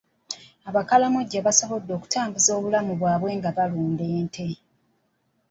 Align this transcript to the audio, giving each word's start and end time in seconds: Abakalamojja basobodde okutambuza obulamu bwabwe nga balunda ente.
Abakalamojja 0.69 1.45
basobodde 1.47 1.91
okutambuza 1.97 2.49
obulamu 2.57 2.91
bwabwe 2.99 3.31
nga 3.37 3.49
balunda 3.57 4.05
ente. 4.19 4.47